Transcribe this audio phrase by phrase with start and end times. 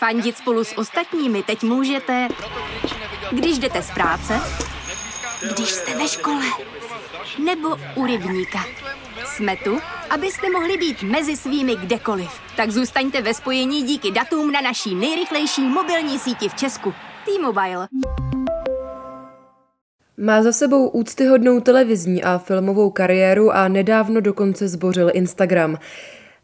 [0.00, 2.28] Fandit spolu s ostatními teď můžete,
[3.30, 4.40] když jdete z práce,
[5.54, 6.44] když jste ve škole,
[7.44, 8.58] nebo u rybníka.
[9.24, 9.78] Jsme tu,
[10.10, 12.30] abyste mohli být mezi svými kdekoliv.
[12.56, 16.94] Tak zůstaňte ve spojení díky datům na naší nejrychlejší mobilní síti v Česku.
[17.24, 17.88] T-Mobile.
[20.16, 25.78] Má za sebou úctyhodnou televizní a filmovou kariéru a nedávno dokonce zbořil Instagram.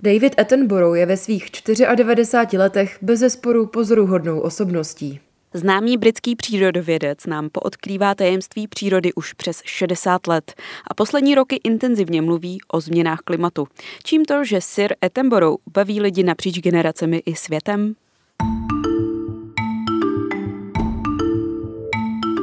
[0.03, 1.51] David Attenborough je ve svých
[1.95, 5.21] 94 letech bez zesporu pozoruhodnou osobností.
[5.55, 10.55] Známý britský přírodovědec nám poodkrývá tajemství přírody už přes 60 let
[10.91, 13.69] a poslední roky intenzivně mluví o změnách klimatu.
[14.05, 17.95] Čím to, že Sir Attenborough baví lidi napříč generacemi i světem?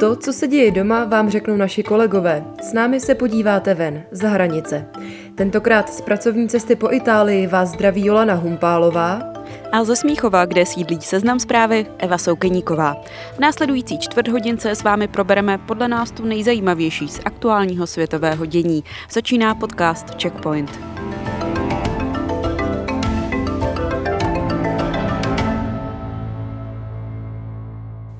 [0.04, 2.46] To, co se děje doma, vám řeknou naši kolegové.
[2.62, 4.86] S námi se podíváte ven, za hranice.
[5.36, 9.22] Tentokrát z pracovní cesty po Itálii vás zdraví Jolana Humpálová
[9.72, 12.96] a ze Smíchova, kde sídlí seznam zprávy Eva Soukeníková.
[13.36, 18.84] V následující čtvrt hodince s vámi probereme podle nás tu nejzajímavější z aktuálního světového dění.
[19.12, 20.93] Začíná podcast Checkpoint.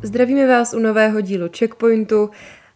[0.04, 2.30] Zdravíme vás u nového dílu Checkpointu.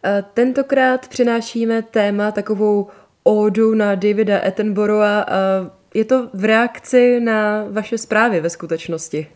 [0.03, 2.87] Eh, tentokrát přinášíme téma takovou
[3.23, 5.25] ódu na Davida Attenborougha.
[5.27, 9.27] Eh, je to v reakci na vaše zprávy ve skutečnosti.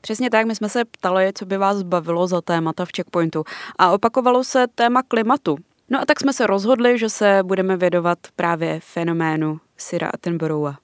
[0.00, 3.44] Přesně tak, my jsme se ptali, co by vás bavilo za témata v Checkpointu
[3.78, 5.56] a opakovalo se téma klimatu.
[5.90, 10.78] No a tak jsme se rozhodli, že se budeme vědovat právě fenoménu Sira Attenborougha.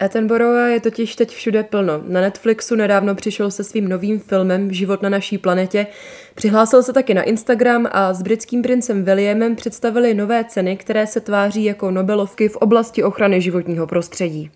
[0.00, 2.02] Attenborough je totiž teď všude plno.
[2.06, 5.86] Na Netflixu nedávno přišel se svým novým filmem Život na naší planetě.
[6.34, 11.20] Přihlásil se taky na Instagram a s britským princem Williamem představili nové ceny, které se
[11.20, 14.50] tváří jako Nobelovky v oblasti ochrany životního prostředí.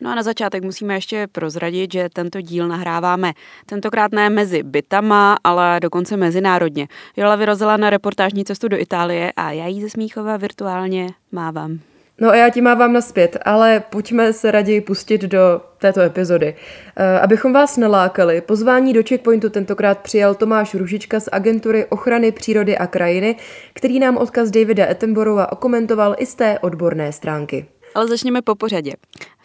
[0.00, 3.32] No a na začátek musíme ještě prozradit, že tento díl nahráváme
[3.66, 6.88] tentokrát ne mezi bytama, ale dokonce mezinárodně.
[7.16, 11.78] Jola vyrazila na reportážní cestu do Itálie a já jí ze Smíchova virtuálně mávám.
[12.20, 16.54] No a já ti mávám naspět, ale pojďme se raději pustit do této epizody.
[16.96, 22.78] Eh, abychom vás nalákali, pozvání do Checkpointu tentokrát přijal Tomáš Ružička z agentury ochrany přírody
[22.78, 23.36] a krajiny,
[23.72, 27.66] který nám odkaz Davida Attenborougha okomentoval i z té odborné stránky.
[27.94, 28.92] Ale začněme po pořadě.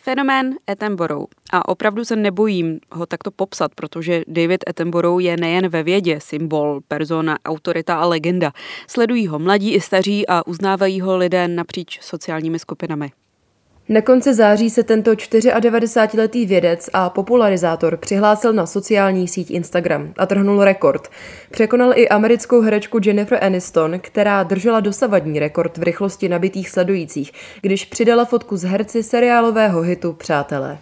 [0.03, 1.27] Fenomén Attenborough.
[1.53, 6.81] A opravdu se nebojím ho takto popsat, protože David Attenborough je nejen ve vědě symbol,
[6.87, 8.51] persona, autorita a legenda.
[8.87, 13.11] Sledují ho mladí i staří a uznávají ho lidé napříč sociálními skupinami.
[13.91, 20.25] Na konci září se tento 94-letý vědec a popularizátor přihlásil na sociální síť Instagram a
[20.25, 21.09] trhnul rekord.
[21.51, 27.31] Překonal i americkou herečku Jennifer Aniston, která držela dosavadní rekord v rychlosti nabitých sledujících,
[27.61, 30.77] když přidala fotku z herci seriálového hitu Přátelé.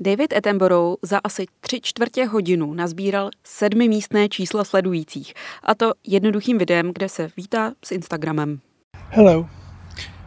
[0.00, 6.58] David Attenborough za asi tři čtvrtě hodinu nazbíral sedmi místné čísla sledujících, a to jednoduchým
[6.58, 8.58] videem, kde se vítá s Instagramem.
[9.10, 9.46] Hello,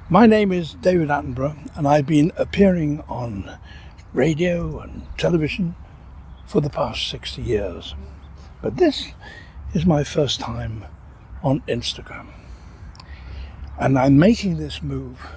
[0.10, 3.58] My name is David Attenborough, and I've been appearing on
[4.14, 5.76] radio and television
[6.46, 7.94] for the past 60 years.
[8.62, 9.12] But this
[9.74, 10.86] is my first time
[11.44, 12.28] on Instagram.
[13.78, 15.28] And I'm making this move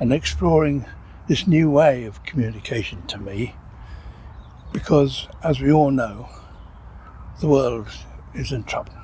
[0.00, 0.86] and exploring
[1.26, 3.56] this new way of communication to me
[4.72, 6.30] because, as we all know,
[7.42, 7.88] the world
[8.32, 8.94] is in trouble.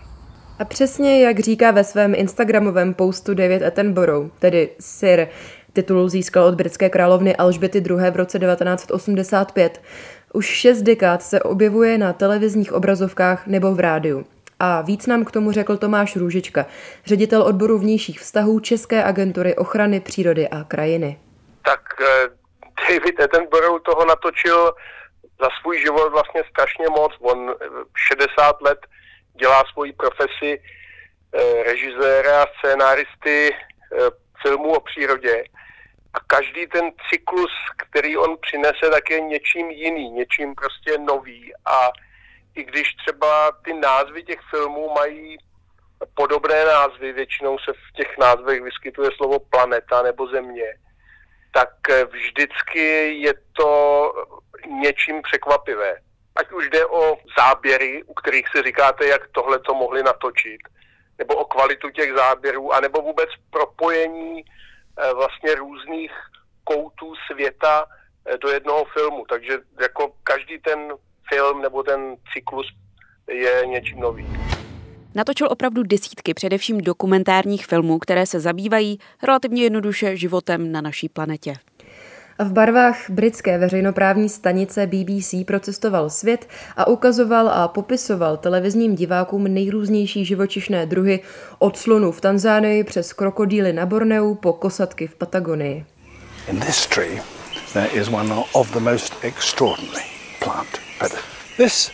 [0.59, 5.29] A přesně jak říká ve svém Instagramovém postu David Attenborough, tedy Sir,
[5.73, 8.11] titul získal od britské královny Alžběty II.
[8.11, 9.83] v roce 1985.
[10.33, 14.27] Už šest dekád se objevuje na televizních obrazovkách nebo v rádiu.
[14.59, 16.67] A víc nám k tomu řekl Tomáš Růžička,
[17.07, 21.19] ředitel odboru vnějších vztahů České agentury ochrany přírody a krajiny.
[21.63, 22.29] Tak eh,
[22.89, 24.73] David Attenborough toho natočil
[25.41, 27.13] za svůj život vlastně strašně moc.
[27.21, 27.55] On
[28.09, 28.79] 60 let
[29.35, 34.11] dělá svoji profesi eh, režiséra a scénáristy eh,
[34.43, 35.45] filmů o přírodě.
[36.15, 41.53] A každý ten cyklus, který on přinese, tak je něčím jiný, něčím prostě nový.
[41.67, 41.91] A
[42.55, 45.37] i když třeba ty názvy těch filmů mají
[46.15, 50.75] podobné názvy, většinou se v těch názvech vyskytuje slovo planeta nebo země,
[51.55, 54.13] tak eh, vždycky je to
[54.83, 55.97] něčím překvapivé
[56.37, 60.61] ať už jde o záběry, u kterých si říkáte, jak tohle to mohli natočit,
[61.19, 66.13] nebo o kvalitu těch záběrů, anebo vůbec propojení eh, vlastně různých
[66.65, 67.87] koutů světa
[68.27, 69.25] eh, do jednoho filmu.
[69.29, 70.93] Takže jako každý ten
[71.29, 72.67] film nebo ten cyklus
[73.29, 74.27] je něčím nový.
[75.15, 81.55] Natočil opravdu desítky především dokumentárních filmů, které se zabývají relativně jednoduše životem na naší planetě.
[82.39, 90.25] V barvách britské veřejnoprávní stanice BBC procestoval svět a ukazoval a popisoval televizním divákům nejrůznější
[90.25, 91.21] živočišné druhy
[91.59, 95.85] od slonů v Tanzánii přes krokodýly na Borneu po kosatky v Patagonii.
[96.49, 97.23] In this tree
[97.73, 100.05] there is one of the most extraordinary
[100.45, 100.85] plant
[101.57, 101.91] This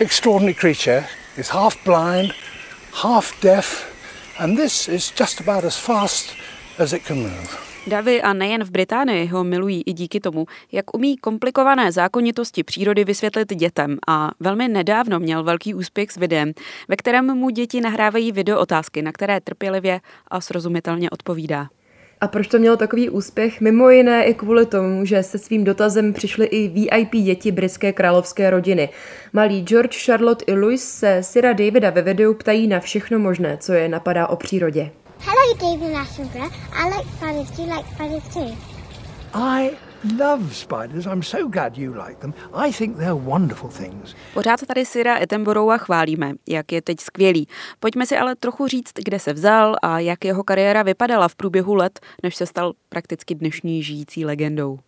[0.00, 1.04] extraordinary creature
[1.36, 2.32] is half blind,
[3.02, 3.86] half deaf,
[4.38, 6.36] and this is just about as fast
[6.78, 7.73] as it can move.
[7.86, 13.04] Davy a nejen v Británii ho milují i díky tomu, jak umí komplikované zákonitosti přírody
[13.04, 16.52] vysvětlit dětem a velmi nedávno měl velký úspěch s videem,
[16.88, 21.68] ve kterém mu děti nahrávají video otázky, na které trpělivě a srozumitelně odpovídá.
[22.20, 23.60] A proč to mělo takový úspěch?
[23.60, 28.50] Mimo jiné i kvůli tomu, že se svým dotazem přišly i VIP děti britské královské
[28.50, 28.88] rodiny.
[29.32, 33.72] Malí George, Charlotte i Louis se Syra Davida ve videu ptají na všechno možné, co
[33.72, 34.90] je napadá o přírodě.
[35.26, 38.56] Hello David Attenborough, I like spiders, do you like spiders too?
[39.34, 39.70] I
[40.18, 41.06] love spiders.
[41.06, 42.34] I'm so glad you like them.
[42.54, 44.14] I think they're wonderful things.
[44.34, 47.48] Pořád tady Syra Attenborougha chválíme, jak je teď skvělý.
[47.80, 51.74] Pojďme si ale trochu říct, kde se vzal a jak jeho kariéra vypadala v průběhu
[51.74, 54.78] let, než se stal prakticky dnešní žijící legendou.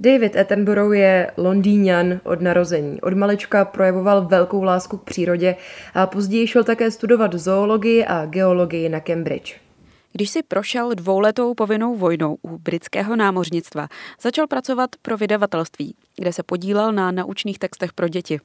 [0.00, 3.00] David Attenborough je londýňan od narození.
[3.00, 5.56] Od malička projevoval velkou lásku k přírodě
[5.94, 9.56] a později šel také studovat zoologii a geologii na Cambridge.
[10.12, 13.88] Když si prošel dvouletou povinnou vojnou u britského námořnictva,
[14.20, 18.40] začal pracovat pro vydavatelství, kde se podílel na naučných textech pro děti.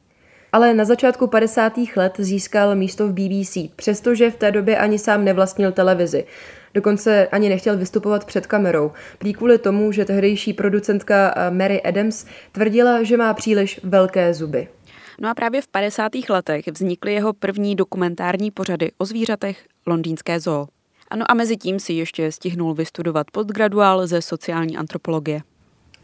[0.52, 1.74] Ale na začátku 50.
[1.96, 6.26] let získal místo v BBC, přestože v té době ani sám nevlastnil televizi.
[6.74, 8.92] Dokonce ani nechtěl vystupovat před kamerou.
[9.18, 14.68] Prý kvůli tomu, že tehdejší producentka Mary Adams tvrdila, že má příliš velké zuby.
[15.22, 16.12] No a právě v 50.
[16.30, 20.68] letech vznikly jeho první dokumentární pořady o zvířatech Londýnské zoo.
[21.08, 25.42] Ano a mezi tím si ještě stihnul vystudovat postgraduál ze sociální antropologie.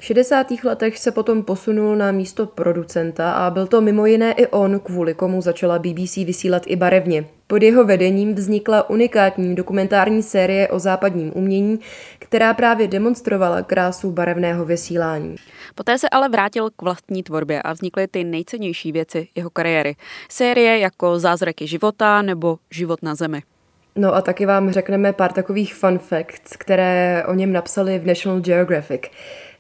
[0.02, 0.48] V 60.
[0.64, 5.14] letech se potom posunul na místo producenta a byl to mimo jiné i on, kvůli
[5.14, 7.26] komu začala BBC vysílat i barevně.
[7.48, 11.80] Pod jeho vedením vznikla unikátní dokumentární série o západním umění,
[12.20, 15.36] která právě demonstrovala krásu barevného vysílání.
[15.76, 19.96] Poté se ale vrátil k vlastní tvorbě a vznikly ty nejcennější věci jeho kariéry.
[20.30, 23.42] Série jako Zázraky života nebo Život na zemi.
[23.96, 28.40] No a taky vám řekneme pár takových fun facts, které o něm napsali v National
[28.40, 29.02] Geographic.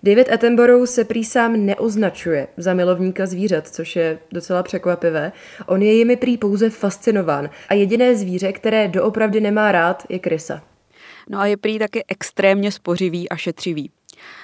[0.04, 5.31] David Attenborough se prý sám neoznačuje za milovníka zvířat, což je docela překvapivé.
[5.66, 10.62] On je jimi prý pouze fascinován a jediné zvíře, které doopravdy nemá rád, je krysa.
[11.30, 13.92] No a je prý taky extrémně spořivý a šetřivý.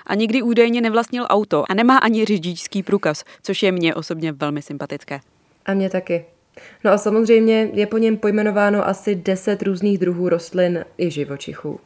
[0.08, 4.62] A nikdy údajně nevlastnil auto a nemá ani řidičský průkaz, což je mně osobně velmi
[4.62, 5.20] sympatické.
[5.66, 6.26] A mě taky.
[6.84, 11.80] No a samozřejmě je po něm pojmenováno asi 10 různých druhů rostlin i živočichů.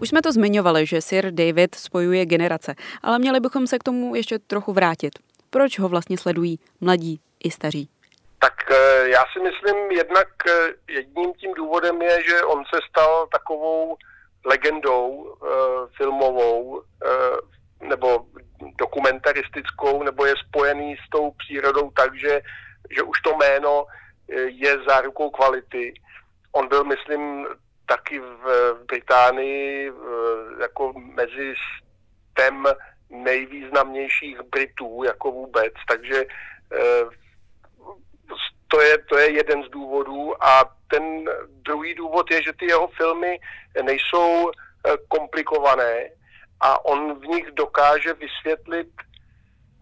[0.00, 4.14] Už jsme to zmiňovali, že Sir David spojuje generace, ale měli bychom se k tomu
[4.14, 5.18] ještě trochu vrátit.
[5.50, 7.88] Proč ho vlastně sledují mladí i staří?
[8.40, 13.26] Tak eh, já si myslím, jednak eh, jedním tím důvodem je, že on se stal
[13.32, 13.96] takovou
[14.46, 15.48] legendou eh,
[15.96, 16.82] filmovou
[17.88, 18.26] nebo
[18.78, 22.40] dokumentaristickou, nebo je spojený s tou přírodou tak, že
[22.96, 23.86] že už to jméno
[24.46, 25.94] je zárukou kvality.
[26.52, 27.46] On byl, myslím,
[27.86, 29.92] taky v Británii
[30.60, 31.54] jako mezi
[32.34, 32.66] tem
[33.10, 36.24] nejvýznamnějších Britů jako vůbec, takže
[36.72, 37.04] eh,
[38.68, 40.44] to je, to je jeden z důvodů.
[40.44, 43.40] A ten druhý důvod je, že ty jeho filmy
[43.82, 46.10] nejsou eh, komplikované
[46.60, 48.88] a on v nich dokáže vysvětlit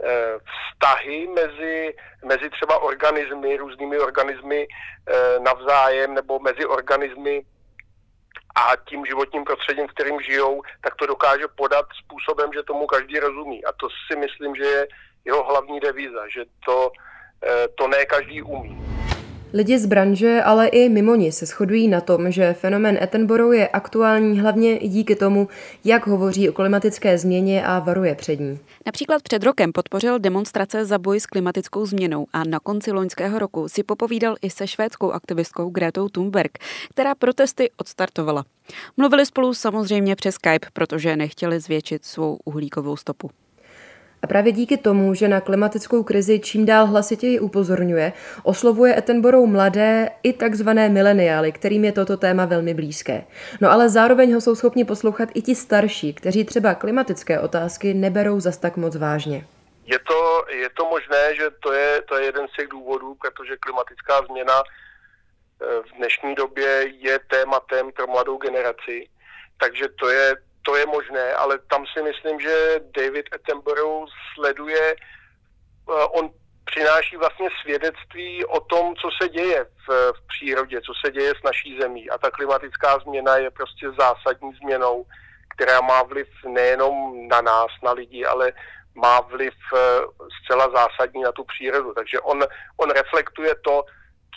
[0.04, 1.94] Eh, vztahy mezi,
[2.24, 7.42] mezi třeba organismy, různými organismy eh, navzájem nebo mezi organismy
[8.54, 13.18] a tím životním prostředím, v kterým žijou, tak to dokáže podat způsobem, že tomu každý
[13.18, 13.64] rozumí.
[13.64, 14.88] A to si myslím, že je
[15.24, 16.90] jeho hlavní devíza, že to,
[17.46, 18.91] eh, to ne každý umí.
[19.54, 23.68] Lidi z branže, ale i mimo ní se shodují na tom, že fenomén Attenborough je
[23.68, 25.48] aktuální hlavně díky tomu,
[25.84, 28.58] jak hovoří o klimatické změně a varuje před ní.
[28.86, 33.68] Například před rokem podpořil demonstrace za boj s klimatickou změnou a na konci loňského roku
[33.68, 36.58] si popovídal i se švédskou aktivistkou Gretou Thunberg,
[36.90, 38.44] která protesty odstartovala.
[38.96, 43.30] Mluvili spolu samozřejmě přes Skype, protože nechtěli zvětšit svou uhlíkovou stopu.
[44.22, 48.12] A právě díky tomu, že na klimatickou krizi čím dál hlasitěji upozorňuje,
[48.42, 53.24] oslovuje Attenborough mladé i takzvané mileniály, kterým je toto téma velmi blízké.
[53.60, 58.40] No ale zároveň ho jsou schopni poslouchat i ti starší, kteří třeba klimatické otázky neberou
[58.40, 59.46] zas tak moc vážně.
[59.86, 63.56] Je to, je to možné, že to je, to je jeden z těch důvodů, protože
[63.56, 69.08] klimatická změna eh, v dnešní době je tématem pro mladou generaci,
[69.60, 74.94] takže to je to je možné, ale tam si myslím, že David Attenborough sleduje,
[75.88, 76.30] uh, on
[76.64, 81.42] přináší vlastně svědectví o tom, co se děje v, v přírodě, co se děje s
[81.44, 82.10] naší zemí.
[82.10, 85.06] A ta klimatická změna je prostě zásadní změnou,
[85.54, 88.52] která má vliv nejenom na nás, na lidi, ale
[88.94, 89.78] má vliv eh,
[90.42, 91.94] zcela zásadní na tu přírodu.
[91.94, 92.44] Takže on,
[92.76, 93.84] on reflektuje to,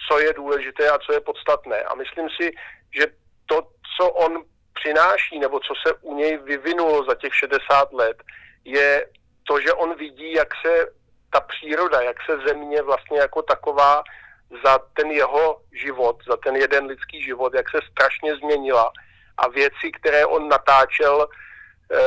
[0.07, 1.83] co je důležité a co je podstatné.
[1.83, 2.51] A myslím si,
[2.97, 3.07] že
[3.45, 3.61] to,
[3.97, 4.43] co on
[4.79, 8.17] přináší, nebo co se u něj vyvinulo za těch 60 let,
[8.65, 9.07] je
[9.47, 10.87] to, že on vidí, jak se
[11.33, 14.03] ta příroda, jak se země vlastně jako taková
[14.65, 18.91] za ten jeho život, za ten jeden lidský život, jak se strašně změnila
[19.37, 21.97] a věci, které on natáčel, eh,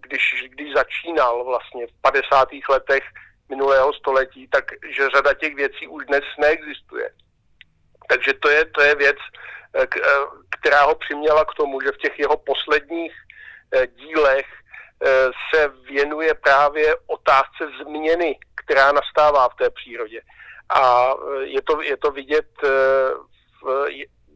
[0.00, 2.48] když, když začínal vlastně v 50.
[2.68, 3.04] letech
[3.48, 7.10] minulého století, takže řada těch věcí už dnes neexistuje.
[8.08, 9.16] Takže to je, to je věc,
[9.74, 10.08] eh, eh,
[10.60, 13.12] která ho přiměla k tomu, že v těch jeho posledních
[13.96, 14.46] dílech
[15.54, 20.20] se věnuje právě otázce změny, která nastává v té přírodě.
[20.68, 21.10] A
[21.42, 22.46] je to, je to vidět,
[23.62, 23.86] v,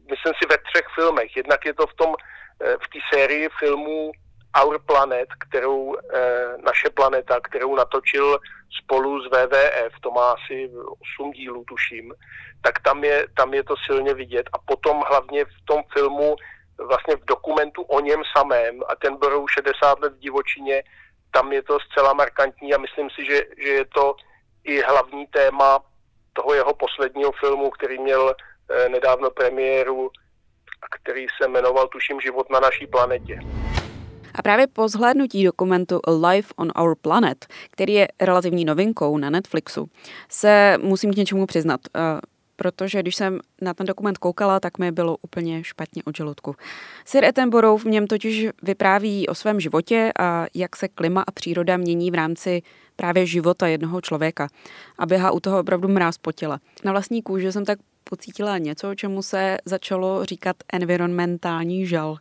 [0.09, 1.37] myslím si, ve třech filmech.
[1.37, 2.15] Jednak je to v tom
[2.61, 4.11] Eh, v té sérii filmů
[4.57, 8.39] Our Planet, kterou eh, naše planeta, kterou natočil
[8.83, 10.71] spolu s WWF, to má asi
[11.19, 12.13] 8 dílů, tuším,
[12.61, 14.49] tak tam je, tam je to silně vidět.
[14.53, 16.35] A potom hlavně v tom filmu,
[16.87, 20.83] vlastně v dokumentu o něm samém, a ten berou 60 let v divočině,
[21.31, 24.15] tam je to zcela markantní a myslím si, že, že je to
[24.63, 25.79] i hlavní téma
[26.33, 28.33] toho jeho posledního filmu, který měl
[28.69, 30.11] eh, nedávno premiéru
[31.01, 33.39] který se jmenoval tuším Život na naší planetě.
[34.35, 39.89] A právě po zhlédnutí dokumentu Life on Our Planet, který je relativní novinkou na Netflixu,
[40.29, 41.79] se musím k něčemu přiznat.
[41.95, 41.99] Eh,
[42.59, 46.55] protože když jsem na ten dokument koukala, tak mi bylo úplně špatně od žaludku.
[47.05, 51.77] Sir Attenborough v něm totiž vypráví o svém životě a jak se klima a příroda
[51.77, 52.61] mění v rámci
[52.95, 54.47] právě života jednoho člověka.
[54.97, 56.59] A běhá u toho opravdu mráz po těle.
[56.83, 62.17] Na vlastní kůži jsem tak pocítila něco, čemu se začalo říkat environmentální žal,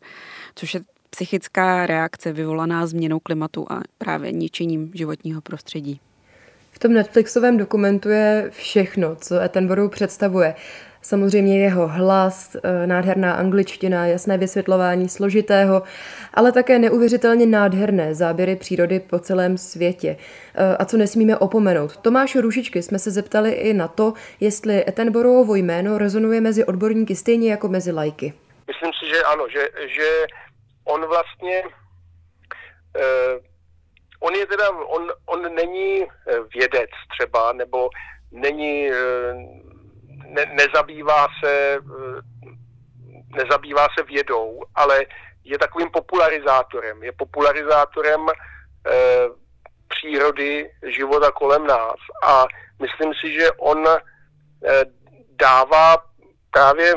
[0.54, 6.00] což je psychická reakce vyvolaná změnou klimatu a právě ničením životního prostředí.
[6.72, 10.54] V tom Netflixovém dokumentu je všechno, co Attenborough představuje.
[11.02, 15.82] Samozřejmě jeho hlas, eh, nádherná angličtina, jasné vysvětlování složitého,
[16.34, 20.16] ale také neuvěřitelně nádherné záběry přírody po celém světě.
[20.54, 21.96] Eh, a co nesmíme opomenout.
[21.96, 27.50] Tomáš Růžičky jsme se zeptali i na to, jestli Attenboroughovo jméno rezonuje mezi odborníky stejně
[27.50, 28.32] jako mezi lajky.
[28.68, 30.26] Myslím si, že ano, že, že
[30.88, 31.62] on vlastně
[32.96, 33.38] eh,
[34.20, 36.06] on je teda, on, on není
[36.54, 37.88] vědec třeba, nebo
[38.30, 38.90] není
[40.26, 41.78] ne, nezabývá se
[43.28, 45.06] nezabývá se vědou, ale
[45.44, 47.02] je takovým popularizátorem.
[47.02, 48.26] Je popularizátorem
[49.88, 51.96] přírody, života kolem nás.
[52.22, 52.46] A
[52.82, 53.84] myslím si, že on
[55.36, 55.96] dává
[56.50, 56.94] právě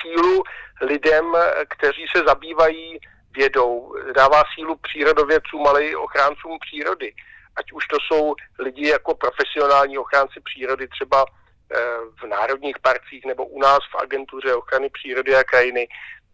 [0.00, 0.42] sílu
[0.80, 1.24] lidem,
[1.68, 2.98] kteří se zabývají
[3.30, 7.14] vědou, dává sílu přírodovědcům, ale i ochráncům přírody
[7.56, 11.76] ať už to jsou lidi jako profesionální ochránci přírody, třeba eh,
[12.22, 15.88] v národních parcích nebo u nás v agentuře ochrany přírody a krajiny.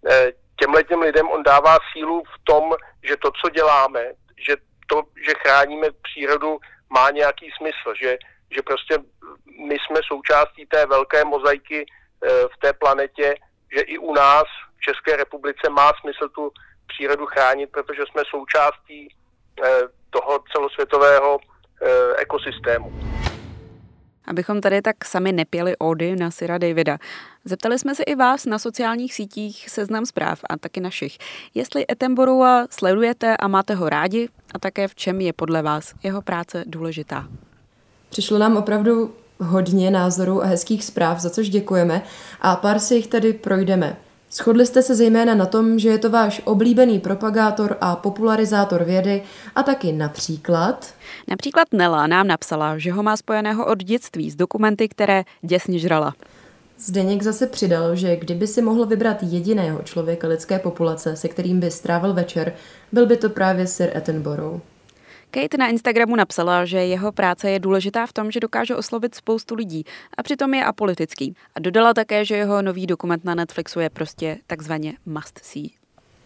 [0.08, 4.12] Eh, těmhle těm lidem on dává sílu v tom, že to, co děláme,
[4.48, 4.56] že
[4.86, 6.58] to, že chráníme přírodu,
[6.90, 8.18] má nějaký smysl, že,
[8.50, 8.98] že prostě
[9.68, 13.34] my jsme součástí té velké mozaiky eh, v té planetě,
[13.76, 14.44] že i u nás
[14.76, 16.50] v České republice má smysl tu
[16.86, 19.14] přírodu chránit, protože jsme součástí
[20.10, 21.38] toho celosvětového
[21.82, 22.92] eh, ekosystému.
[24.26, 26.98] Abychom tady tak sami nepěli ody na Syra Davida.
[27.44, 31.18] Zeptali jsme se i vás na sociálních sítích Seznam zpráv a taky našich,
[31.54, 36.22] jestli Etemborua sledujete a máte ho rádi a také v čem je podle vás jeho
[36.22, 37.28] práce důležitá.
[38.10, 42.02] Přišlo nám opravdu hodně názorů a hezkých zpráv, za což děkujeme
[42.40, 43.96] a pár si jich tady projdeme.
[44.32, 49.22] Shodli jste se zejména na tom, že je to váš oblíbený propagátor a popularizátor vědy
[49.54, 50.94] a taky například...
[51.28, 56.14] Například Nela nám napsala, že ho má spojeného od dětství s dokumenty, které děsně žrala.
[56.78, 61.70] Zdeněk zase přidal, že kdyby si mohl vybrat jediného člověka lidské populace, se kterým by
[61.70, 62.52] strávil večer,
[62.92, 64.60] byl by to právě Sir Attenborough.
[65.30, 69.54] Kate na Instagramu napsala, že jeho práce je důležitá v tom, že dokáže oslovit spoustu
[69.54, 69.84] lidí
[70.16, 71.34] a přitom je apolitický.
[71.54, 75.68] A dodala také, že jeho nový dokument na Netflixu je prostě takzvaně must see.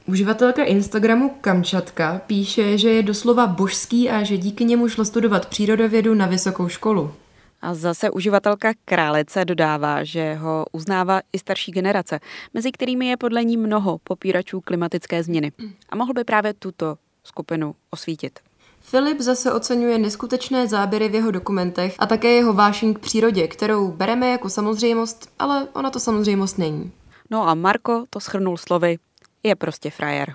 [0.06, 6.14] Uživatelka Instagramu Kamčatka píše, že je doslova božský a že díky němu šlo studovat přírodovědu
[6.14, 7.14] na vysokou školu.
[7.62, 12.20] A zase uživatelka Králece dodává, že ho uznává i starší generace,
[12.54, 15.52] mezi kterými je podle ní mnoho popíračů klimatické změny.
[15.88, 18.40] A mohl by právě tuto skupinu osvítit.
[18.86, 23.92] Filip zase oceňuje neskutečné záběry v jeho dokumentech a také jeho vášeň k přírodě, kterou
[23.92, 26.92] bereme jako samozřejmost, ale ona to samozřejmost není.
[27.30, 28.98] No a Marko to schrnul slovy,
[29.42, 30.34] je prostě frajer.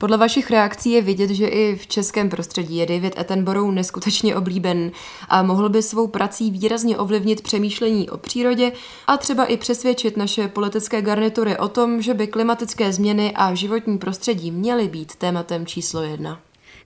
[0.00, 4.90] Podle vašich reakcí je vidět, že i v českém prostředí je David Attenborough neskutečně oblíben
[5.28, 8.72] a mohl by svou prací výrazně ovlivnit přemýšlení o přírodě
[9.06, 13.98] a třeba i přesvědčit naše politické garnitury o tom, že by klimatické změny a životní
[13.98, 16.40] prostředí měly být tématem číslo jedna.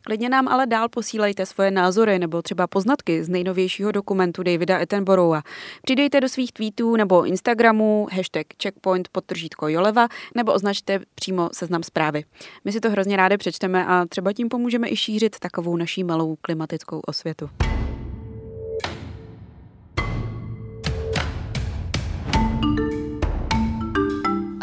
[0.06, 5.42] Klidně nám ale dál posílejte svoje názory nebo třeba poznatky z nejnovějšího dokumentu Davida Attenborougha.
[5.82, 12.24] Přidejte do svých tweetů nebo Instagramů hashtag checkpoint podtržítko Joleva nebo označte přímo seznam zprávy.
[12.64, 16.36] My si to hrozně rádi přečteme a třeba tím pomůžeme i šířit takovou naší malou
[16.40, 17.50] klimatickou osvětu.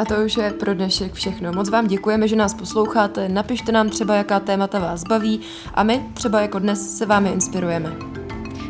[0.01, 1.51] A to už je pro dnešek všechno.
[1.51, 3.29] Moc vám děkujeme, že nás posloucháte.
[3.29, 5.41] Napište nám třeba, jaká témata vás baví
[5.74, 7.96] a my třeba jako dnes se vámi inspirujeme.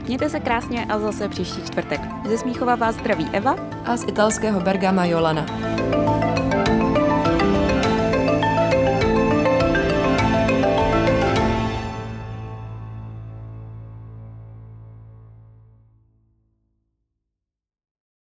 [0.07, 2.01] Mějte se krásně a zase příští čtvrtek.
[2.27, 5.45] Ze Smíchova vás zdraví Eva a z italského Bergama Jolana.